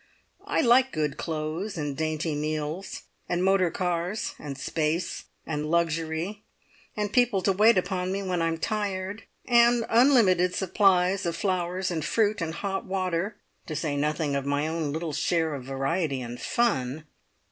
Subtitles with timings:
[0.47, 6.41] I like good clothes and dainty meals, and motor cars, and space, and luxury,
[6.97, 12.03] and people to wait upon me when I'm tired, and unlimited supplies of flowers, and
[12.03, 13.35] fruit, and hot water,
[13.67, 17.05] to say nothing of my own little share of variety and fun.